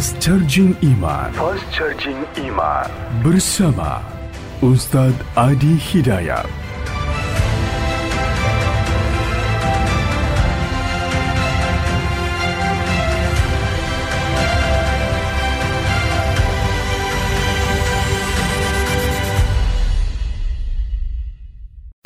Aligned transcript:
Fast 0.00 0.16
Charging 0.16 0.72
Iman 0.80 1.28
Fast 1.36 1.68
Charging 1.76 2.24
Iman 2.40 2.88
bersama 3.20 4.00
Ustadz 4.64 5.12
Adi 5.36 5.76
Hidayat. 5.76 6.48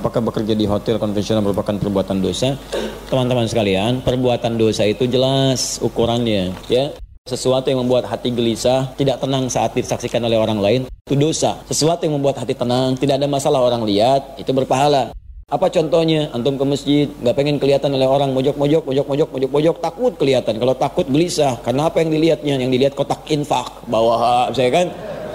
Apakah 0.03 0.19
bekerja 0.19 0.59
di 0.59 0.67
hotel 0.67 0.99
konvensional 0.99 1.47
merupakan 1.47 1.79
perbuatan 1.79 2.19
dosa? 2.19 2.59
Teman-teman 3.07 3.47
sekalian, 3.47 4.03
perbuatan 4.03 4.59
dosa 4.59 4.83
itu 4.83 5.07
jelas 5.07 5.79
ukurannya, 5.79 6.51
ya. 6.67 6.91
Sesuatu 7.25 7.73
yang 7.73 7.81
membuat 7.81 8.05
hati 8.05 8.29
gelisah, 8.29 8.93
tidak 9.01 9.17
tenang 9.17 9.49
saat 9.49 9.73
disaksikan 9.73 10.21
oleh 10.29 10.37
orang 10.37 10.61
lain, 10.61 10.81
itu 11.09 11.17
dosa. 11.17 11.57
Sesuatu 11.65 12.05
yang 12.05 12.21
membuat 12.21 12.37
hati 12.37 12.53
tenang, 12.53 13.01
tidak 13.01 13.17
ada 13.17 13.25
masalah 13.25 13.65
orang 13.65 13.81
lihat, 13.81 14.37
itu 14.37 14.53
berpahala. 14.53 15.09
Apa 15.49 15.73
contohnya? 15.73 16.29
Antum 16.37 16.61
ke 16.61 16.69
masjid, 16.69 17.09
nggak 17.09 17.33
pengen 17.33 17.57
kelihatan 17.57 17.97
oleh 17.97 18.05
orang 18.05 18.37
mojok-mojok, 18.37 18.85
mojok-mojok, 18.85 19.29
mojok-mojok, 19.41 19.77
takut 19.81 20.13
kelihatan. 20.21 20.61
Kalau 20.61 20.77
takut 20.77 21.09
gelisah, 21.09 21.57
karena 21.65 21.89
apa 21.89 22.05
yang 22.05 22.13
dilihatnya? 22.13 22.55
Yang 22.61 22.71
dilihat 22.77 22.93
kotak 22.93 23.25
infak, 23.33 23.73
bawah, 23.89 24.53
saya 24.53 24.69
kan? 24.69 24.93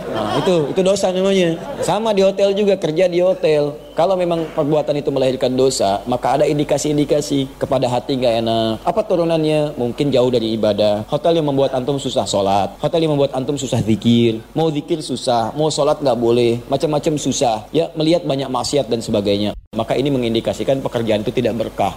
Nah, 0.10 0.42
itu 0.42 0.74
itu 0.74 0.82
dosa 0.82 1.14
namanya. 1.14 1.56
Sama 1.86 2.12
di 2.12 2.26
hotel 2.26 2.52
juga 2.58 2.76
kerja 2.76 3.06
di 3.06 3.22
hotel. 3.22 3.78
Kalau 3.94 4.16
memang 4.16 4.48
perbuatan 4.56 4.96
itu 4.96 5.12
melahirkan 5.12 5.52
dosa, 5.60 6.00
maka 6.08 6.40
ada 6.40 6.46
indikasi-indikasi 6.48 7.60
kepada 7.60 7.92
hati 7.92 8.16
nggak 8.16 8.36
enak. 8.42 8.72
Apa 8.88 9.04
turunannya? 9.04 9.76
Mungkin 9.76 10.08
jauh 10.08 10.32
dari 10.32 10.56
ibadah. 10.56 11.04
Hotel 11.12 11.44
yang 11.44 11.52
membuat 11.52 11.76
antum 11.76 12.00
susah 12.00 12.24
sholat. 12.24 12.80
Hotel 12.80 13.04
yang 13.04 13.20
membuat 13.20 13.36
antum 13.36 13.60
susah 13.60 13.84
zikir. 13.84 14.40
Mau 14.56 14.72
zikir 14.72 15.04
susah, 15.04 15.52
mau 15.54 15.68
sholat 15.68 16.00
nggak 16.00 16.16
boleh. 16.16 16.64
Macam-macam 16.72 17.20
susah. 17.20 17.68
Ya 17.76 17.92
melihat 18.00 18.24
banyak 18.24 18.48
maksiat 18.48 18.88
dan 18.88 19.04
sebagainya. 19.04 19.52
Maka 19.76 20.00
ini 20.00 20.08
mengindikasikan 20.10 20.80
pekerjaan 20.80 21.22
itu 21.22 21.36
tidak 21.36 21.60
berkah. 21.60 21.94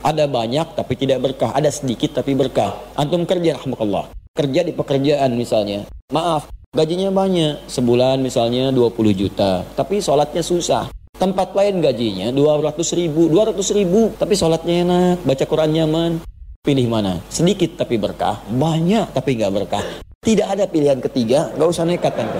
Ada 0.00 0.24
banyak 0.24 0.78
tapi 0.78 0.94
tidak 0.96 1.20
berkah. 1.20 1.52
Ada 1.52 1.68
sedikit 1.74 2.16
tapi 2.16 2.32
berkah. 2.32 2.78
Antum 2.96 3.26
kerja, 3.28 3.58
rahmatullah. 3.58 4.08
Kerja 4.32 4.62
di 4.62 4.72
pekerjaan 4.72 5.34
misalnya. 5.34 5.84
Maaf, 6.14 6.48
Gajinya 6.70 7.10
banyak, 7.10 7.66
sebulan 7.66 8.22
misalnya 8.22 8.70
20 8.70 9.10
juta, 9.10 9.66
tapi 9.74 9.98
sholatnya 9.98 10.38
susah. 10.38 10.86
Tempat 11.18 11.50
lain 11.50 11.82
gajinya 11.82 12.30
200 12.30 12.94
ribu, 12.94 13.26
200 13.26 13.74
ribu, 13.74 14.14
tapi 14.14 14.38
sholatnya 14.38 14.86
enak, 14.86 15.16
baca 15.26 15.44
Quran 15.50 15.74
nyaman. 15.74 16.22
Pilih 16.62 16.86
mana? 16.86 17.18
Sedikit 17.26 17.74
tapi 17.74 17.98
berkah, 17.98 18.38
banyak 18.46 19.10
tapi 19.10 19.34
nggak 19.34 19.50
berkah. 19.50 19.82
Tidak 20.22 20.46
ada 20.46 20.70
pilihan 20.70 21.02
ketiga, 21.02 21.50
nggak 21.58 21.68
usah 21.74 21.82
nekat 21.90 22.14
kan. 22.14 22.30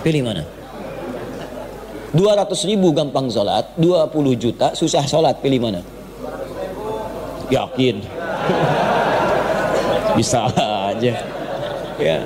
Pilih 0.00 0.24
mana? 0.24 0.48
200 2.16 2.48
ribu 2.64 2.96
gampang 2.96 3.28
sholat, 3.28 3.76
20 3.76 4.40
juta 4.40 4.72
susah 4.72 5.04
sholat, 5.04 5.36
pilih 5.44 5.60
mana? 5.60 5.84
Yakin? 7.52 8.00
Bisa 10.16 10.48
aja. 10.48 11.12
Ya, 12.00 12.22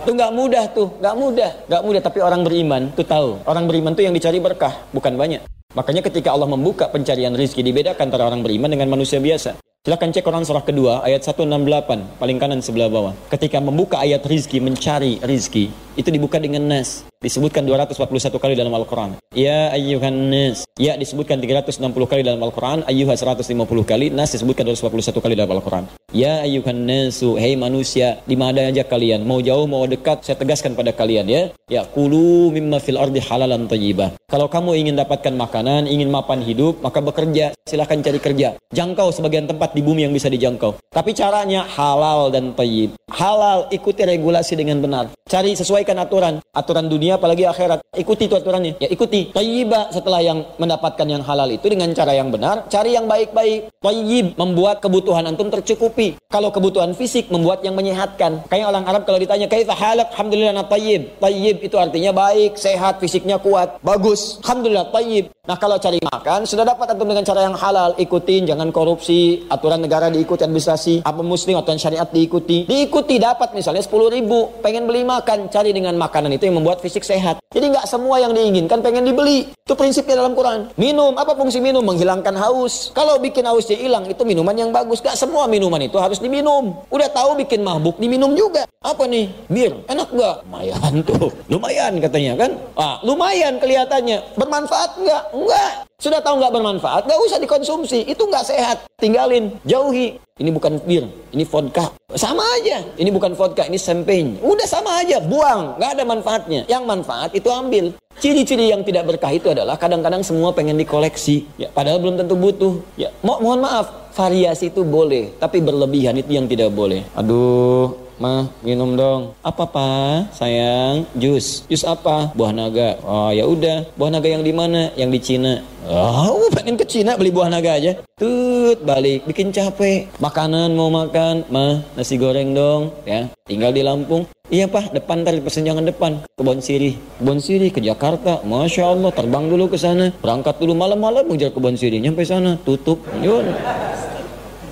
itu 0.00 0.10
nggak 0.16 0.32
mudah 0.32 0.64
tuh, 0.72 0.88
nggak 0.96 1.14
mudah, 1.16 1.50
nggak 1.68 1.82
mudah. 1.84 2.00
Tapi 2.00 2.18
orang 2.24 2.40
beriman 2.40 2.82
tuh 2.96 3.04
tahu, 3.04 3.36
orang 3.44 3.64
beriman 3.68 3.92
tuh 3.92 4.08
yang 4.08 4.16
dicari 4.16 4.40
berkah, 4.40 4.72
bukan 4.96 5.14
banyak. 5.14 5.44
Makanya 5.76 6.02
ketika 6.02 6.34
Allah 6.34 6.48
membuka 6.50 6.90
pencarian 6.90 7.36
rizki 7.36 7.62
dibedakan 7.62 8.10
antara 8.10 8.26
orang 8.26 8.42
beriman 8.42 8.72
dengan 8.72 8.90
manusia 8.90 9.22
biasa. 9.22 9.60
Silahkan 9.80 10.12
cek 10.12 10.20
Quran 10.20 10.44
surah 10.44 10.60
kedua 10.60 11.00
ayat 11.00 11.24
168 11.24 12.20
paling 12.20 12.36
kanan 12.36 12.60
sebelah 12.60 12.92
bawah. 12.92 13.14
Ketika 13.32 13.64
membuka 13.64 13.96
ayat 13.96 14.20
rizki 14.28 14.60
mencari 14.60 15.16
rizki 15.24 15.72
itu 15.98 16.08
dibuka 16.10 16.38
dengan 16.38 16.66
nas 16.66 17.08
disebutkan 17.20 17.68
241 17.68 18.32
kali 18.40 18.56
dalam 18.56 18.72
Al-Quran. 18.72 19.20
Ya 19.36 19.68
ayyuhan 19.76 20.32
nas. 20.32 20.64
Ya 20.80 20.96
disebutkan 20.96 21.36
360 21.36 21.84
kali 22.08 22.24
dalam 22.24 22.40
Al-Quran. 22.40 22.80
Ayyuha 22.88 23.12
150 23.12 23.44
kali. 23.84 24.08
Nas 24.08 24.32
disebutkan 24.32 24.64
241 24.64 25.20
kali 25.20 25.34
dalam 25.36 25.52
Al-Quran. 25.52 25.84
Ya 26.16 26.40
ayyuhan 26.40 26.88
nasu. 26.88 27.36
Hei 27.36 27.60
manusia. 27.60 28.24
Di 28.24 28.40
mana 28.40 28.72
aja 28.72 28.82
kalian. 28.88 29.28
Mau 29.28 29.44
jauh 29.44 29.68
mau 29.68 29.84
dekat. 29.84 30.24
Saya 30.24 30.40
tegaskan 30.40 30.72
pada 30.72 30.96
kalian 30.96 31.28
ya. 31.28 31.42
Ya 31.68 31.84
kulu 31.84 32.50
mimma 32.56 32.80
fil 32.80 32.96
ardi 32.96 33.20
halalan 33.20 33.68
tayyibah. 33.68 34.16
Kalau 34.26 34.48
kamu 34.48 34.80
ingin 34.80 34.96
dapatkan 34.96 35.36
makanan. 35.36 35.86
Ingin 35.92 36.08
mapan 36.08 36.40
hidup. 36.40 36.80
Maka 36.80 37.04
bekerja. 37.04 37.52
Silahkan 37.68 38.00
cari 38.00 38.18
kerja. 38.18 38.56
Jangkau 38.72 39.12
sebagian 39.12 39.44
tempat 39.44 39.76
di 39.76 39.84
bumi 39.84 40.08
yang 40.08 40.16
bisa 40.16 40.32
dijangkau. 40.32 40.80
Tapi 40.88 41.12
caranya 41.12 41.68
halal 41.68 42.32
dan 42.32 42.56
tayyib. 42.56 42.96
Halal 43.12 43.68
ikuti 43.68 44.02
regulasi 44.08 44.56
dengan 44.56 44.80
benar. 44.80 45.12
Cari 45.30 45.54
sesuaikan 45.90 46.06
aturan. 46.06 46.34
Aturan 46.54 46.86
dunia 46.86 47.18
apalagi 47.18 47.44
akhirat. 47.46 47.82
Ikuti 47.94 48.30
itu 48.30 48.34
aturannya. 48.38 48.78
Ya 48.78 48.88
ikuti. 48.90 49.34
Tayyibah 49.34 49.90
setelah 49.90 50.22
yang 50.22 50.46
mendapatkan 50.58 51.06
yang 51.06 51.22
halal 51.26 51.50
itu 51.50 51.66
dengan 51.66 51.90
cara 51.90 52.14
yang 52.14 52.30
benar, 52.30 52.70
cari 52.70 52.94
yang 52.94 53.10
baik-baik. 53.10 53.74
Tayyib 53.82 54.38
membuat 54.38 54.78
kebutuhan 54.78 55.26
antum 55.26 55.50
tercukupi. 55.50 56.14
Kalau 56.30 56.54
kebutuhan 56.54 56.94
fisik 56.94 57.26
membuat 57.34 57.66
yang 57.66 57.74
menyehatkan. 57.74 58.46
Kayak 58.46 58.70
orang 58.70 58.84
Arab 58.86 59.02
kalau 59.06 59.18
ditanya 59.18 59.50
kaifa 59.50 59.74
halak, 59.74 60.14
alhamdulillah 60.14 60.54
na 60.54 60.64
tayyib. 60.66 61.18
Tayyib 61.18 61.56
itu 61.66 61.76
artinya 61.78 62.14
baik, 62.14 62.54
sehat, 62.54 63.02
fisiknya 63.02 63.42
kuat, 63.42 63.82
bagus. 63.82 64.38
Alhamdulillah 64.46 64.94
tayyib. 64.94 65.34
Nah 65.50 65.56
kalau 65.58 65.80
cari 65.82 65.98
makan 65.98 66.46
sudah 66.46 66.62
dapat 66.62 66.94
antum 66.94 67.10
dengan 67.10 67.26
cara 67.26 67.42
yang 67.42 67.56
halal, 67.58 67.96
ikutin 67.98 68.46
jangan 68.46 68.70
korupsi, 68.70 69.48
aturan 69.50 69.82
negara 69.82 70.06
diikuti 70.06 70.46
administrasi, 70.46 71.02
apa 71.02 71.24
muslim 71.26 71.58
aturan 71.58 71.80
syariat 71.80 72.06
diikuti. 72.06 72.68
Diikuti 72.70 73.18
dapat 73.18 73.56
misalnya 73.56 73.82
10 73.82 74.14
ribu, 74.14 74.60
pengen 74.62 74.86
beli 74.86 75.02
makan, 75.02 75.50
cari 75.50 75.69
dengan 75.70 75.94
makanan 75.96 76.34
itu 76.34 76.46
yang 76.46 76.58
membuat 76.58 76.82
fisik 76.82 77.02
sehat. 77.02 77.38
Jadi 77.50 77.74
nggak 77.74 77.86
semua 77.86 78.22
yang 78.22 78.30
diinginkan 78.30 78.78
pengen 78.78 79.06
dibeli. 79.06 79.50
Itu 79.66 79.74
prinsipnya 79.74 80.18
dalam 80.18 80.34
Quran. 80.34 80.70
Minum, 80.78 81.14
apa 81.18 81.34
fungsi 81.34 81.58
minum? 81.58 81.82
Menghilangkan 81.82 82.34
haus. 82.38 82.94
Kalau 82.94 83.18
bikin 83.18 83.46
hausnya 83.46 83.78
hilang, 83.78 84.06
itu 84.06 84.22
minuman 84.22 84.54
yang 84.54 84.70
bagus. 84.70 85.02
Gak 85.02 85.18
semua 85.18 85.50
minuman 85.50 85.82
itu 85.82 85.98
harus 85.98 86.18
diminum. 86.18 86.78
Udah 86.90 87.10
tahu 87.10 87.38
bikin 87.42 87.62
mabuk, 87.62 87.98
diminum 87.98 88.34
juga. 88.34 88.66
Apa 88.80 89.04
nih? 89.04 89.28
Bir. 89.50 89.76
Enak 89.90 90.08
nggak? 90.10 90.36
Lumayan 90.46 90.92
tuh. 91.04 91.28
Lumayan 91.52 91.92
katanya 92.00 92.32
kan? 92.46 92.50
Ah, 92.78 92.96
lumayan 93.02 93.58
kelihatannya. 93.60 94.18
Bermanfaat 94.38 94.96
nggak? 94.98 95.22
Enggak. 95.36 95.89
Sudah 96.00 96.24
tahu 96.24 96.40
nggak 96.40 96.56
bermanfaat, 96.56 97.04
nggak 97.04 97.20
usah 97.28 97.36
dikonsumsi. 97.36 98.08
Itu 98.08 98.24
nggak 98.24 98.48
sehat. 98.48 98.88
Tinggalin, 98.96 99.52
jauhi. 99.68 100.16
Ini 100.40 100.48
bukan 100.48 100.80
bir, 100.88 101.04
ini 101.36 101.44
vodka. 101.44 101.92
Sama 102.16 102.40
aja. 102.56 102.80
Ini 102.96 103.12
bukan 103.12 103.36
vodka, 103.36 103.68
ini 103.68 103.76
champagne. 103.76 104.40
Udah 104.40 104.64
sama 104.64 105.04
aja, 105.04 105.20
buang. 105.20 105.76
Nggak 105.76 105.90
ada 106.00 106.04
manfaatnya. 106.08 106.60
Yang 106.64 106.84
manfaat 106.88 107.30
itu 107.36 107.52
ambil. 107.52 107.92
Ciri-ciri 108.16 108.72
yang 108.72 108.80
tidak 108.80 109.12
berkah 109.12 109.28
itu 109.28 109.52
adalah 109.52 109.76
kadang-kadang 109.76 110.24
semua 110.24 110.56
pengen 110.56 110.80
dikoleksi. 110.80 111.44
Ya, 111.60 111.68
padahal 111.68 112.00
belum 112.00 112.16
tentu 112.16 112.32
butuh. 112.32 112.80
Ya, 112.96 113.12
mo 113.20 113.36
mohon 113.36 113.60
maaf, 113.60 114.12
variasi 114.16 114.72
itu 114.72 114.80
boleh, 114.80 115.36
tapi 115.36 115.60
berlebihan 115.60 116.16
itu 116.16 116.32
yang 116.32 116.48
tidak 116.48 116.72
boleh. 116.72 117.04
Aduh, 117.12 117.92
Mah, 118.20 118.52
minum 118.60 119.00
dong. 119.00 119.32
Apa 119.40 119.64
pak? 119.64 120.36
Sayang, 120.36 121.08
jus. 121.16 121.64
Jus 121.72 121.88
apa? 121.88 122.28
Buah 122.36 122.52
naga. 122.52 123.00
Oh 123.00 123.32
ya 123.32 123.48
udah. 123.48 123.88
Buah 123.96 124.12
naga 124.12 124.28
yang 124.28 124.44
di 124.44 124.52
mana? 124.52 124.92
Yang 124.92 125.10
di 125.16 125.20
Cina. 125.24 125.64
Oh, 125.88 126.44
pengen 126.52 126.76
ke 126.76 126.84
Cina 126.84 127.16
beli 127.16 127.32
buah 127.32 127.48
naga 127.48 127.80
aja. 127.80 127.96
Tut, 128.20 128.84
balik. 128.84 129.24
Bikin 129.24 129.56
capek. 129.56 130.12
Makanan 130.20 130.76
mau 130.76 130.92
makan. 130.92 131.48
Mah, 131.48 131.80
nasi 131.96 132.20
goreng 132.20 132.52
dong. 132.52 132.92
Ya, 133.08 133.32
tinggal 133.48 133.72
di 133.72 133.80
Lampung. 133.80 134.28
Iya 134.52 134.68
pak, 134.68 134.92
depan 134.92 135.24
tadi 135.24 135.40
persenjangan 135.40 135.88
depan. 135.88 136.20
Kebon 136.36 136.60
Sirih. 136.60 137.00
Kebon 137.24 137.40
Sirih 137.40 137.72
ke 137.72 137.80
Jakarta. 137.80 138.44
Masya 138.44 138.84
Allah, 138.84 139.16
terbang 139.16 139.48
dulu 139.48 139.72
ke 139.72 139.80
sana. 139.80 140.12
Berangkat 140.20 140.60
dulu 140.60 140.76
malam-malam 140.76 141.24
mengejar 141.24 141.56
kebon 141.56 141.80
Sirih. 141.80 142.04
Nyampe 142.04 142.20
sana, 142.28 142.60
tutup. 142.68 143.00
Yun. 143.24 143.48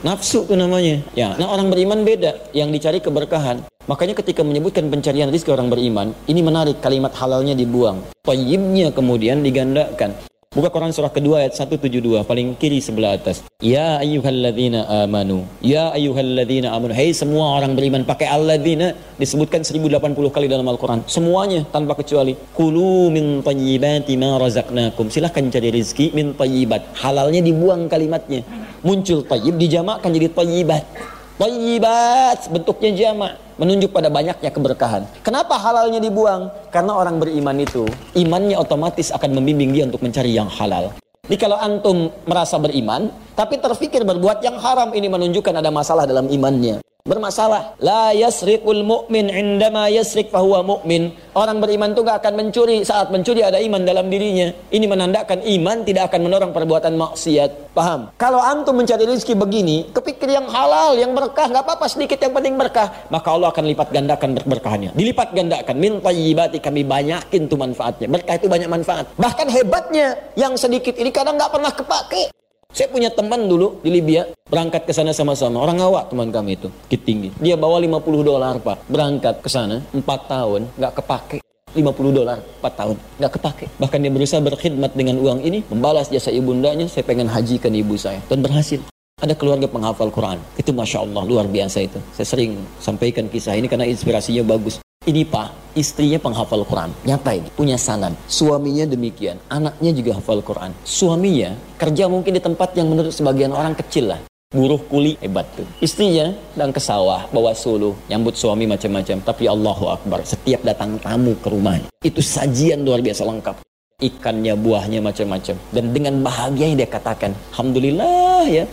Nafsu 0.06 0.46
itu 0.46 0.54
namanya. 0.54 1.02
Ya, 1.18 1.34
nah 1.34 1.50
orang 1.50 1.74
beriman 1.74 2.06
beda. 2.06 2.38
Yang 2.54 2.68
dicari 2.78 2.98
keberkahan. 3.02 3.66
Makanya 3.90 4.14
ketika 4.14 4.46
menyebutkan 4.46 4.86
pencarian 4.92 5.32
rizki 5.32 5.50
orang 5.50 5.72
beriman, 5.72 6.14
ini 6.30 6.44
menarik 6.44 6.78
kalimat 6.78 7.10
halalnya 7.18 7.56
dibuang. 7.56 8.04
Tayyibnya 8.22 8.94
kemudian 8.94 9.42
digandakan. 9.42 10.14
Buka 10.48 10.72
Quran 10.72 10.96
surah 10.96 11.12
kedua 11.12 11.44
ayat 11.44 11.60
172 11.60 12.24
paling 12.24 12.56
kiri 12.56 12.80
sebelah 12.80 13.20
atas. 13.20 13.44
Ya 13.60 14.00
ayyuhalladzina 14.00 15.04
amanu. 15.04 15.44
Ya 15.60 15.92
ayyuhalladzina 15.92 16.72
amanu. 16.72 16.96
Hei 16.96 17.12
semua 17.12 17.60
orang 17.60 17.76
beriman 17.76 18.00
pakai 18.00 18.32
alladzina 18.32 18.96
disebutkan 19.20 19.60
1080 19.60 20.00
kali 20.32 20.48
dalam 20.48 20.64
Al-Qur'an. 20.72 21.04
Semuanya 21.04 21.68
tanpa 21.68 22.00
kecuali. 22.00 22.32
Kulu 22.56 23.12
min 23.12 23.44
tayyibati 23.44 24.16
ma 24.16 24.40
razaqnakum. 24.40 25.12
Silahkan 25.12 25.52
cari 25.52 25.68
rezeki 25.68 26.16
min 26.16 26.32
tayyibat. 26.32 26.96
Halalnya 26.96 27.44
dibuang 27.44 27.84
kalimatnya. 27.92 28.40
Muncul 28.80 29.28
tayyib 29.28 29.60
dijamakkan 29.60 30.16
jadi 30.16 30.32
tayyibat. 30.32 30.88
Tayyibat 31.38 32.50
bentuknya 32.50 32.90
jamak 32.98 33.38
menunjuk 33.62 33.94
pada 33.94 34.10
banyaknya 34.10 34.50
keberkahan. 34.50 35.06
Kenapa 35.22 35.54
halalnya 35.54 36.02
dibuang? 36.02 36.50
Karena 36.74 36.98
orang 36.98 37.22
beriman 37.22 37.54
itu 37.62 37.86
imannya 38.18 38.58
otomatis 38.58 39.14
akan 39.14 39.38
membimbing 39.38 39.70
dia 39.70 39.86
untuk 39.86 40.02
mencari 40.02 40.34
yang 40.34 40.50
halal. 40.50 40.98
Jadi 40.98 41.38
kalau 41.38 41.54
antum 41.54 42.10
merasa 42.26 42.58
beriman, 42.58 43.14
tapi 43.38 43.62
terfikir 43.62 44.02
berbuat 44.02 44.42
yang 44.42 44.58
haram 44.58 44.90
ini 44.90 45.06
menunjukkan 45.06 45.62
ada 45.62 45.70
masalah 45.70 46.10
dalam 46.10 46.26
imannya. 46.26 46.82
Bermasalah. 47.08 47.80
La 47.80 48.12
yasriqul 48.12 48.84
mu'min 48.84 49.32
indama 49.32 49.88
yasriq 49.88 50.28
fahuwa 50.28 50.60
mu'min. 50.60 51.10
Orang 51.32 51.58
beriman 51.64 51.96
itu 51.96 52.04
gak 52.04 52.20
akan 52.20 52.34
mencuri. 52.36 52.84
Saat 52.84 53.08
mencuri 53.08 53.40
ada 53.40 53.56
iman 53.56 53.80
dalam 53.82 54.12
dirinya. 54.12 54.52
Ini 54.68 54.84
menandakan 54.84 55.40
iman 55.40 55.86
tidak 55.88 56.12
akan 56.12 56.20
mendorong 56.28 56.52
perbuatan 56.52 56.94
maksiat. 57.00 57.72
Paham? 57.72 58.12
Kalau 58.20 58.42
antum 58.42 58.76
mencari 58.76 59.08
rezeki 59.08 59.34
begini, 59.38 59.88
kepikir 59.94 60.28
yang 60.28 60.50
halal, 60.52 60.98
yang 61.00 61.16
berkah, 61.16 61.48
gak 61.48 61.64
apa-apa 61.64 61.88
sedikit 61.88 62.20
yang 62.20 62.36
penting 62.36 62.60
berkah. 62.60 62.92
Maka 63.08 63.28
Allah 63.32 63.48
akan 63.48 63.64
lipat 63.64 63.88
gandakan 63.88 64.30
berkahnya. 64.44 64.90
Dilipat 64.92 65.32
gandakan. 65.32 65.76
Min 65.80 66.04
tayyibati 66.04 66.60
kami 66.60 66.84
banyakin 66.84 67.48
tuh 67.48 67.56
manfaatnya. 67.56 68.06
Berkah 68.10 68.36
itu 68.36 68.50
banyak 68.50 68.68
manfaat. 68.68 69.08
Bahkan 69.16 69.48
hebatnya, 69.48 70.18
yang 70.36 70.58
sedikit 70.58 70.92
ini 70.98 71.08
kadang 71.14 71.40
gak 71.40 71.54
pernah 71.54 71.72
kepake. 71.72 72.34
Saya 72.78 72.94
punya 72.94 73.10
teman 73.10 73.50
dulu 73.50 73.82
di 73.82 73.90
Libya, 73.90 74.30
berangkat 74.46 74.86
ke 74.86 74.94
sana 74.94 75.10
sama-sama. 75.10 75.58
Orang 75.58 75.82
awak 75.82 76.14
teman 76.14 76.30
kami 76.30 76.54
itu, 76.54 76.70
Bukit 76.70 77.02
Tinggi. 77.02 77.34
Dia 77.42 77.58
bawa 77.58 77.82
50 77.82 78.22
dolar, 78.22 78.54
Pak. 78.62 78.86
Berangkat 78.86 79.42
ke 79.42 79.50
sana 79.50 79.82
4 79.90 79.98
tahun, 80.30 80.70
nggak 80.78 80.94
kepake. 81.02 81.42
50 81.74 82.14
dolar 82.14 82.38
4 82.62 82.80
tahun 82.80 82.96
nggak 83.20 83.32
kepake 83.36 83.66
bahkan 83.76 84.00
dia 84.00 84.08
berusaha 84.08 84.40
berkhidmat 84.40 84.96
dengan 84.96 85.20
uang 85.20 85.44
ini 85.44 85.60
membalas 85.68 86.08
jasa 86.08 86.32
ibundanya 86.32 86.88
saya 86.88 87.04
pengen 87.04 87.28
hajikan 87.28 87.76
ibu 87.76 87.92
saya 87.92 88.24
dan 88.24 88.40
berhasil 88.40 88.80
ada 89.20 89.36
keluarga 89.36 89.68
penghafal 89.68 90.08
Quran 90.08 90.40
itu 90.56 90.72
masya 90.72 91.04
Allah 91.04 91.28
luar 91.28 91.44
biasa 91.44 91.84
itu 91.84 92.00
saya 92.16 92.24
sering 92.24 92.56
sampaikan 92.80 93.28
kisah 93.28 93.52
ini 93.52 93.68
karena 93.68 93.84
inspirasinya 93.84 94.48
bagus 94.48 94.80
ini 95.08 95.24
pak, 95.24 95.67
istrinya 95.78 96.18
penghafal 96.18 96.66
Quran. 96.66 96.90
Nyata 97.06 97.30
ini, 97.38 97.48
punya 97.54 97.78
sanad. 97.78 98.12
Suaminya 98.26 98.84
demikian, 98.84 99.38
anaknya 99.46 99.94
juga 99.94 100.18
hafal 100.18 100.42
Quran. 100.42 100.74
Suaminya 100.82 101.54
kerja 101.78 102.10
mungkin 102.10 102.34
di 102.34 102.42
tempat 102.42 102.74
yang 102.74 102.90
menurut 102.90 103.14
sebagian 103.14 103.54
orang 103.54 103.78
kecil 103.78 104.10
lah. 104.10 104.20
Buruh 104.50 104.80
kuli 104.90 105.14
hebat 105.22 105.46
tuh. 105.54 105.68
Istrinya 105.78 106.34
dan 106.58 106.74
ke 106.74 106.80
sawah, 106.82 107.30
bawa 107.30 107.54
suluh, 107.54 107.94
nyambut 108.10 108.34
suami 108.34 108.66
macam-macam. 108.66 109.22
Tapi 109.22 109.44
Allahu 109.46 109.84
Akbar, 109.92 110.26
setiap 110.26 110.66
datang 110.66 110.98
tamu 110.98 111.38
ke 111.38 111.48
rumahnya. 111.52 111.86
Itu 112.02 112.18
sajian 112.18 112.82
luar 112.82 113.04
biasa 113.04 113.28
lengkap. 113.28 113.62
Ikannya, 114.00 114.56
buahnya 114.56 115.04
macam-macam. 115.04 115.56
Dan 115.68 115.84
dengan 115.92 116.24
bahagianya 116.24 116.86
dia 116.86 116.88
katakan, 116.88 117.36
Alhamdulillah 117.52 118.48
ya, 118.48 118.64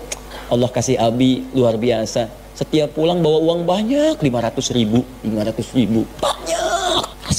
Allah 0.48 0.70
kasih 0.70 0.96
Abi 1.02 1.44
luar 1.58 1.76
biasa 1.76 2.46
setiap 2.56 2.96
pulang 2.96 3.20
bawa 3.20 3.44
uang 3.52 3.68
banyak 3.68 4.16
500 4.16 4.78
ribu 4.80 5.04
500 5.28 5.76
ribu 5.76 6.08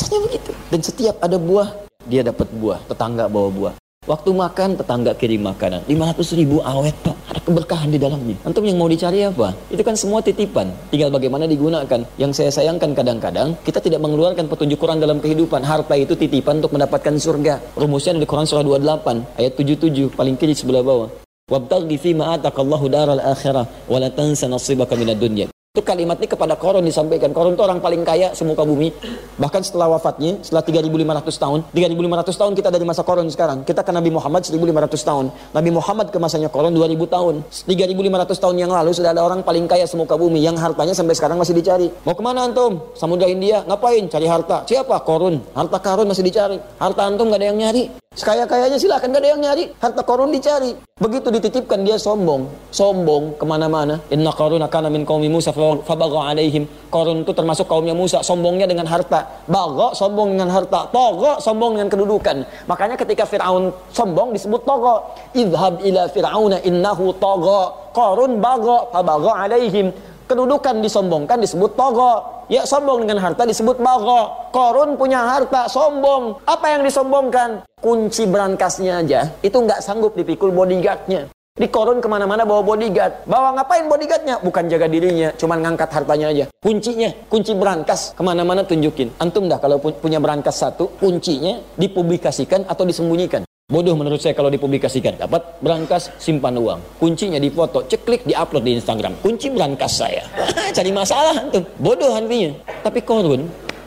rasanya 0.06 0.22
begitu. 0.22 0.50
Dan 0.70 0.80
setiap 0.86 1.18
ada 1.18 1.34
buah 1.34 1.74
dia 2.06 2.22
dapat 2.22 2.46
buah. 2.54 2.78
Tetangga 2.86 3.26
bawa 3.26 3.50
buah. 3.50 3.74
Waktu 4.06 4.30
makan 4.30 4.78
tetangga 4.78 5.18
kirim 5.18 5.42
makanan. 5.42 5.82
500 5.90 6.38
ribu 6.38 6.62
awet 6.62 6.94
pak. 7.02 7.18
Ada 7.26 7.42
keberkahan 7.42 7.90
di 7.90 7.98
dalamnya. 7.98 8.38
Antum 8.46 8.62
yang 8.62 8.78
mau 8.78 8.86
dicari 8.86 9.26
apa? 9.26 9.50
Itu 9.66 9.82
kan 9.82 9.98
semua 9.98 10.22
titipan. 10.22 10.70
Tinggal 10.94 11.10
bagaimana 11.10 11.50
digunakan. 11.50 12.06
Yang 12.14 12.32
saya 12.38 12.54
sayangkan 12.54 12.94
kadang-kadang 12.94 13.58
kita 13.66 13.82
tidak 13.82 13.98
mengeluarkan 13.98 14.46
petunjuk 14.46 14.78
Quran 14.78 15.02
dalam 15.02 15.18
kehidupan. 15.18 15.66
Harta 15.66 15.98
itu 15.98 16.14
titipan 16.14 16.62
untuk 16.62 16.78
mendapatkan 16.78 17.18
surga. 17.18 17.74
Rumusnya 17.74 18.14
di 18.14 18.30
Quran 18.30 18.46
surah 18.46 18.62
28 18.62 19.42
ayat 19.42 19.52
77 19.58 20.14
paling 20.14 20.38
kiri 20.38 20.54
sebelah 20.54 20.86
bawah. 20.86 21.10
Wabtaghi 21.50 21.98
fima 21.98 22.38
ataqallahu 22.38 22.86
daral 22.86 23.18
akhirah 23.18 23.90
wa 23.90 23.98
la 23.98 24.14
tansa 24.14 24.46
nasibaka 24.46 24.94
minad 24.94 25.18
dunya. 25.18 25.50
Itu 25.76 25.84
kalimat 25.84 26.16
ini 26.16 26.24
kepada 26.24 26.56
Korun 26.56 26.88
disampaikan. 26.88 27.36
Korun 27.36 27.52
itu 27.52 27.60
orang 27.60 27.84
paling 27.84 28.00
kaya 28.00 28.32
semuka 28.32 28.64
bumi. 28.64 28.96
Bahkan 29.36 29.60
setelah 29.60 29.92
wafatnya, 29.92 30.40
setelah 30.40 30.64
3500 30.64 31.36
tahun, 31.36 31.68
3500 31.76 32.32
tahun 32.32 32.52
kita 32.56 32.68
dari 32.72 32.88
masa 32.88 33.04
Korun 33.04 33.28
sekarang. 33.28 33.60
Kita 33.60 33.84
ke 33.84 33.92
Nabi 33.92 34.08
Muhammad 34.08 34.40
1500 34.48 34.72
tahun. 35.04 35.28
Nabi 35.52 35.70
Muhammad 35.76 36.08
ke 36.08 36.16
masanya 36.16 36.48
Korun 36.48 36.72
2000 36.72 36.96
tahun. 37.12 37.44
3500 37.68 38.40
tahun 38.40 38.56
yang 38.56 38.72
lalu 38.72 38.96
sudah 38.96 39.12
ada 39.12 39.20
orang 39.20 39.44
paling 39.44 39.68
kaya 39.68 39.84
semuka 39.84 40.16
bumi 40.16 40.40
yang 40.40 40.56
hartanya 40.56 40.96
sampai 40.96 41.12
sekarang 41.12 41.36
masih 41.36 41.52
dicari. 41.52 41.92
Mau 42.08 42.16
ke 42.16 42.24
mana 42.24 42.48
antum? 42.48 42.80
Samudra 42.96 43.28
India. 43.28 43.60
Ngapain? 43.68 44.08
Cari 44.08 44.24
harta. 44.24 44.64
Siapa? 44.64 44.96
Korun. 45.04 45.44
Harta 45.52 45.76
karun 45.76 46.08
masih 46.08 46.24
dicari. 46.24 46.56
Harta 46.80 47.04
antum 47.04 47.28
gak 47.28 47.36
ada 47.36 47.52
yang 47.52 47.60
nyari. 47.60 48.05
Sekaya-kayanya 48.16 48.80
silahkan 48.80 49.12
gak 49.12 49.20
ada 49.20 49.28
yang 49.36 49.40
nyari. 49.44 49.68
Harta 49.76 50.00
korun 50.00 50.32
dicari. 50.32 50.72
Begitu 50.96 51.28
dititipkan 51.28 51.84
dia 51.84 52.00
sombong. 52.00 52.48
Sombong 52.72 53.36
ke 53.36 53.44
mana-mana. 53.44 54.00
Inna 54.08 54.32
korun 54.32 54.64
akan 54.64 54.88
min 54.88 55.04
kaumi 55.04 55.28
Musa 55.28 55.52
fabaga 55.52 56.32
alaihim. 56.32 56.64
Korun 56.88 57.28
itu 57.28 57.36
termasuk 57.36 57.68
kaumnya 57.68 57.92
Musa. 57.92 58.24
Sombongnya 58.24 58.64
dengan 58.64 58.88
harta. 58.88 59.44
Bago 59.44 59.92
sombong 59.92 60.32
dengan 60.32 60.48
harta. 60.48 60.88
Togo 60.88 61.36
sombong 61.44 61.76
dengan 61.76 61.92
kedudukan. 61.92 62.36
Makanya 62.64 62.96
ketika 62.96 63.28
Fir'aun 63.28 63.68
sombong 63.92 64.32
disebut 64.32 64.64
togo. 64.64 65.12
Idhab 65.36 65.84
ila 65.84 66.08
Fir'auna 66.08 66.64
innahu 66.64 67.12
togo. 67.20 67.92
Korun 67.92 68.40
bago 68.40 68.88
fabaga 68.96 69.44
alaihim. 69.44 69.92
Kedudukan 70.26 70.82
disombongkan 70.82 71.38
disebut 71.38 71.78
togo. 71.78 72.42
Ya 72.50 72.66
sombong 72.66 73.06
dengan 73.06 73.22
harta 73.22 73.46
disebut 73.46 73.78
bago. 73.78 74.50
Korun 74.50 74.98
punya 74.98 75.22
harta, 75.22 75.70
sombong. 75.70 76.42
Apa 76.42 76.74
yang 76.74 76.82
disombongkan? 76.82 77.62
Kunci 77.78 78.26
berangkasnya 78.26 79.06
aja. 79.06 79.30
Itu 79.38 79.62
nggak 79.62 79.78
sanggup 79.86 80.18
dipikul 80.18 80.50
bodyguardnya. 80.50 81.30
Di 81.56 81.70
korun 81.70 82.02
ke 82.02 82.08
mana-mana 82.10 82.42
bawa 82.42 82.60
bodyguard. 82.66 83.24
Bawa 83.24 83.54
ngapain 83.54 83.86
bodyguardnya? 83.86 84.44
Bukan 84.44 84.66
jaga 84.66 84.90
dirinya, 84.90 85.30
cuman 85.40 85.62
ngangkat 85.62 85.88
hartanya 85.88 86.26
aja. 86.28 86.44
Kuncinya, 86.58 87.08
kunci 87.32 87.56
berangkas. 87.56 88.12
Ke 88.12 88.20
mana-mana 88.26 88.66
tunjukin. 88.66 89.14
Antum 89.22 89.46
dah 89.46 89.56
kalau 89.62 89.78
punya 89.78 90.20
berangkas 90.20 90.58
satu, 90.58 90.90
kuncinya 90.98 91.56
dipublikasikan 91.78 92.66
atau 92.66 92.82
disembunyikan. 92.84 93.45
Bodoh 93.66 93.98
menurut 93.98 94.22
saya 94.22 94.30
kalau 94.30 94.46
dipublikasikan. 94.46 95.18
Dapat 95.18 95.58
berangkas, 95.58 96.14
simpan 96.22 96.54
uang. 96.54 97.02
Kuncinya 97.02 97.34
di 97.34 97.50
foto, 97.50 97.82
ceklik, 97.82 98.22
di-upload 98.22 98.62
di 98.62 98.78
Instagram. 98.78 99.18
Kunci 99.18 99.50
berangkas 99.50 100.06
saya. 100.06 100.22
Cari 100.78 100.94
masalah 100.94 101.50
tuh. 101.50 101.66
Bodoh 101.74 102.14
artinya. 102.14 102.54
Tapi 102.62 103.02
korun, 103.02 103.42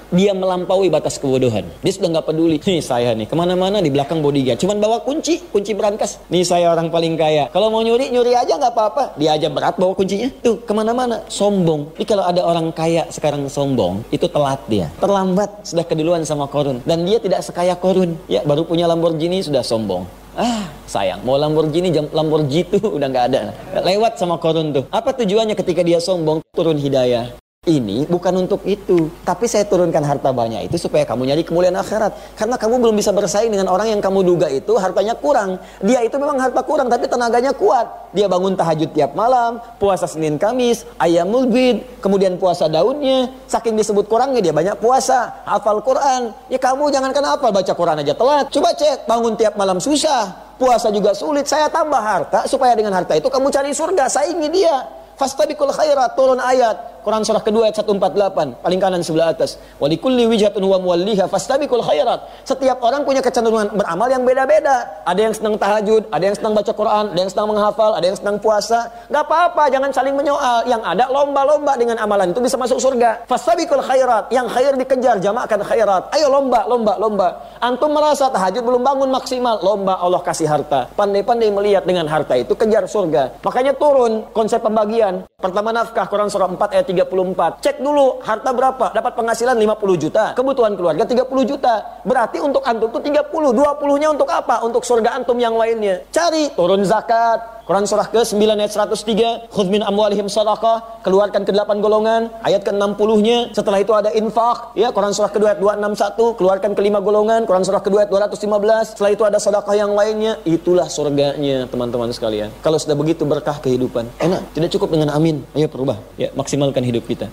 dia 0.09 0.33
melampaui 0.33 0.89
batas 0.89 1.21
kebodohan. 1.21 1.65
Dia 1.85 1.93
sudah 1.93 2.09
nggak 2.17 2.27
peduli. 2.29 2.57
Nih 2.69 2.81
saya 2.81 3.13
nih, 3.13 3.25
ke 3.29 3.35
mana-mana 3.37 3.81
di 3.81 3.89
belakang 3.93 4.21
bodyguard. 4.21 4.57
Cuman 4.61 4.77
bawa 4.81 5.01
kunci, 5.05 5.41
kunci 5.49 5.73
berangkas. 5.73 6.21
Nih 6.29 6.45
saya 6.45 6.73
orang 6.73 6.89
paling 6.89 7.17
kaya. 7.17 7.49
Kalau 7.53 7.69
mau 7.69 7.81
nyuri, 7.81 8.09
nyuri 8.13 8.33
aja 8.33 8.57
nggak 8.57 8.73
apa-apa. 8.73 9.03
Dia 9.17 9.37
aja 9.37 9.47
berat 9.49 9.77
bawa 9.77 9.93
kuncinya. 9.93 10.29
Tuh, 10.41 10.61
ke 10.61 10.73
mana-mana. 10.73 11.21
Sombong. 11.29 11.93
Jadi 11.97 12.05
kalau 12.05 12.23
ada 12.25 12.41
orang 12.45 12.73
kaya 12.73 13.05
sekarang 13.09 13.45
sombong, 13.49 14.01
itu 14.09 14.25
telat 14.29 14.61
dia. 14.69 14.89
Terlambat, 15.01 15.65
sudah 15.65 15.85
keduluan 15.85 16.25
sama 16.25 16.49
korun. 16.49 16.81
Dan 16.85 17.05
dia 17.05 17.21
tidak 17.21 17.45
sekaya 17.45 17.77
korun. 17.77 18.17
Ya, 18.25 18.41
baru 18.45 18.65
punya 18.65 18.89
Lamborghini 18.89 19.41
sudah 19.45 19.61
sombong. 19.61 20.05
Ah, 20.37 20.69
sayang. 20.85 21.21
Mau 21.25 21.35
Lamborghini, 21.35 21.91
jam 21.91 22.07
Lamborghini 22.09 22.65
itu 22.65 22.77
udah 22.97 23.07
nggak 23.09 23.25
ada. 23.33 23.39
Lewat 23.85 24.17
sama 24.17 24.37
korun 24.41 24.71
tuh. 24.71 24.83
Apa 24.89 25.13
tujuannya 25.13 25.53
ketika 25.57 25.81
dia 25.85 25.99
sombong? 25.99 26.41
Turun 26.53 26.79
hidayah 26.79 27.48
ini 27.69 28.09
bukan 28.09 28.33
untuk 28.47 28.65
itu. 28.65 29.13
Tapi 29.21 29.45
saya 29.45 29.63
turunkan 29.69 30.01
harta 30.01 30.33
banyak 30.33 30.65
itu 30.65 30.81
supaya 30.81 31.05
kamu 31.05 31.29
nyari 31.29 31.43
kemuliaan 31.45 31.77
akhirat. 31.77 32.35
Karena 32.35 32.57
kamu 32.57 32.81
belum 32.81 32.95
bisa 32.97 33.13
bersaing 33.13 33.53
dengan 33.53 33.69
orang 33.69 33.93
yang 33.93 34.01
kamu 34.01 34.25
duga 34.25 34.49
itu 34.49 34.73
hartanya 34.75 35.13
kurang. 35.13 35.61
Dia 35.85 36.01
itu 36.01 36.17
memang 36.17 36.41
harta 36.41 36.65
kurang 36.65 36.89
tapi 36.89 37.05
tenaganya 37.05 37.53
kuat. 37.53 38.09
Dia 38.11 38.25
bangun 38.25 38.57
tahajud 38.57 38.89
tiap 38.89 39.13
malam, 39.13 39.61
puasa 39.77 40.09
Senin 40.09 40.41
Kamis, 40.41 40.81
ayamul 40.97 41.45
bid, 41.45 42.01
kemudian 42.01 42.41
puasa 42.41 42.65
daunnya. 42.65 43.29
Saking 43.45 43.77
disebut 43.77 44.09
kurangnya 44.09 44.41
dia 44.41 44.51
banyak 44.51 44.81
puasa, 44.81 45.45
hafal 45.45 45.85
Quran. 45.85 46.33
Ya 46.49 46.57
kamu 46.57 46.89
jangan 46.89 47.13
hafal 47.13 47.53
baca 47.53 47.73
Quran 47.77 48.01
aja 48.01 48.17
telat. 48.17 48.49
Coba 48.49 48.73
cek, 48.73 49.05
bangun 49.05 49.37
tiap 49.37 49.53
malam 49.53 49.77
susah. 49.77 50.49
Puasa 50.57 50.91
juga 50.91 51.15
sulit. 51.15 51.47
Saya 51.47 51.71
tambah 51.71 52.01
harta 52.01 52.43
supaya 52.49 52.75
dengan 52.75 52.91
harta 52.91 53.15
itu 53.15 53.29
kamu 53.29 53.47
cari 53.53 53.71
surga, 53.71 54.09
saingi 54.09 54.49
dia. 54.51 54.89
Fastabikul 55.19 55.75
khairat 55.75 56.15
turun 56.15 56.39
ayat 56.39 56.88
Quran 57.01 57.23
surah 57.23 57.43
kedua 57.43 57.71
ayat 57.71 57.79
148 57.79 58.63
paling 58.63 58.79
kanan 58.79 59.01
sebelah 59.01 59.31
atas. 59.31 59.55
Walikulli 59.79 60.27
wijhatun 60.27 60.63
huwa 60.63 60.77
muwalliha 60.81 61.25
fastabikul 61.31 61.83
khairat. 61.83 62.19
Setiap 62.43 62.83
orang 62.83 63.07
punya 63.07 63.23
kecenderungan 63.23 63.71
beramal 63.73 64.11
yang 64.11 64.23
beda-beda. 64.27 65.03
Ada 65.07 65.19
yang 65.19 65.33
senang 65.33 65.55
tahajud 65.55 66.03
ada 66.11 66.23
yang 66.23 66.35
senang 66.35 66.53
baca 66.53 66.71
Quran 66.75 67.05
ada 67.15 67.19
yang 67.19 67.31
senang 67.31 67.47
menghafal 67.47 67.91
ada 67.95 68.05
yang 68.05 68.17
senang 68.19 68.37
puasa. 68.37 68.91
Nggak 69.07 69.23
apa-apa 69.25 69.63
jangan 69.71 69.89
saling 69.95 70.15
menyoal. 70.15 70.67
Yang 70.67 70.81
ada 70.83 71.05
lomba-lomba 71.07 71.73
dengan 71.79 71.97
amalan 72.03 72.35
itu 72.35 72.39
bisa 72.43 72.59
masuk 72.59 72.81
surga. 72.81 73.23
Fastabikul 73.29 73.83
khairat 73.83 74.27
yang 74.29 74.45
khair 74.51 74.75
dikejar 74.75 75.17
jamakkan 75.23 75.63
khairat. 75.63 76.11
Ayo 76.11 76.27
lomba 76.27 76.67
lomba 76.67 76.93
lomba. 76.99 77.29
Antum 77.63 77.95
merasa 77.95 78.27
tahajud 78.27 78.63
belum 78.65 78.81
bangun 78.83 79.09
maksimal 79.13 79.61
lomba 79.63 79.99
Allah 79.99 80.19
kasih 80.19 80.47
harta. 80.49 80.91
Pandai-pandai 80.93 81.49
melihat 81.53 81.83
dengan 81.87 82.09
harta 82.09 82.35
itu 82.35 82.53
kejar 82.57 82.85
surga. 82.89 83.39
Makanya 83.45 83.73
turun 83.77 84.27
konsep 84.35 84.59
pembagian. 84.59 85.23
Pertama 85.39 85.71
nafkah 85.71 86.03
Quran 86.11 86.27
surah 86.27 86.51
4 86.51 86.75
ayat 86.75 86.85
34. 86.89 87.61
Cek 87.61 87.77
dulu 87.77 88.17
harta 88.25 88.49
berapa? 88.49 88.89
Dapat 88.89 89.13
penghasilan 89.13 89.53
50 89.53 90.01
juta. 90.01 90.25
Kebutuhan 90.33 90.73
keluarga 90.73 91.05
30 91.05 91.29
juta. 91.45 92.01
Berarti 92.01 92.41
untuk 92.41 92.65
antum 92.65 92.89
itu 92.89 92.99
30. 93.13 93.53
20-nya 93.53 94.07
untuk 94.09 94.29
apa? 94.33 94.65
Untuk 94.65 94.81
surga 94.81 95.21
antum 95.21 95.37
yang 95.37 95.53
lainnya. 95.53 96.01
Cari 96.09 96.49
turun 96.57 96.81
zakat. 96.81 97.58
Quran 97.69 97.85
surah 97.85 98.09
ke-9 98.09 98.49
ayat 98.49 98.73
103, 98.73 99.53
khudz 99.53 99.69
min 99.69 99.85
amwalihim 99.85 100.25
sadaqah, 100.25 101.05
keluarkan 101.05 101.45
ke 101.45 101.53
delapan 101.53 101.77
golongan, 101.85 102.33
ayat 102.41 102.65
ke-60-nya. 102.65 103.53
Setelah 103.53 103.77
itu 103.85 103.93
ada 103.93 104.09
infak, 104.09 104.73
ya 104.73 104.89
Quran 104.89 105.13
surah 105.13 105.29
kedua 105.29 105.53
ayat 105.53 105.61
261, 105.61 106.33
keluarkan 106.33 106.73
ke 106.73 106.81
lima 106.81 106.97
golongan, 106.97 107.45
Quran 107.45 107.61
surah 107.61 107.85
kedua 107.85 108.09
ayat 108.09 108.09
215. 108.09 108.97
Setelah 108.97 109.11
itu 109.13 109.21
ada 109.21 109.37
sedekah 109.37 109.75
yang 109.77 109.93
lainnya, 109.93 110.41
itulah 110.49 110.89
surganya 110.89 111.69
teman-teman 111.69 112.09
sekalian. 112.09 112.49
Kalau 112.65 112.81
sudah 112.81 112.97
begitu 112.97 113.21
berkah 113.29 113.61
kehidupan. 113.61 114.17
Enak, 114.17 114.49
tidak 114.57 114.73
cukup 114.73 114.89
dengan 114.89 115.13
amin. 115.13 115.45
Ayo 115.53 115.69
perubah, 115.69 116.01
ya 116.17 116.33
maksimalkan 116.33 116.81
hidup 116.81 117.05
kita. 117.05 117.29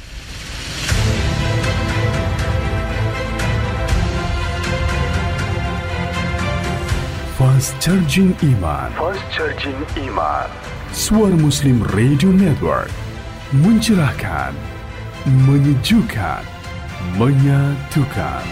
Fast 7.56 7.80
Charging 7.80 8.36
Iman. 8.44 8.92
Fast 8.92 9.24
Charging 9.32 9.80
Iman. 9.96 10.44
Suara 10.92 11.32
Muslim 11.32 11.80
Radio 11.96 12.28
Network. 12.28 12.92
Mencerahkan 13.48 14.52
Menyejukkan 15.24 16.44
Menyatukan 17.16 18.44